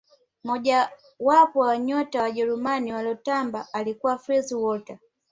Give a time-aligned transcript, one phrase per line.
[0.43, 4.97] moja wapo ya nyota wa ujerumani waliyotamba alikuwa fritz walter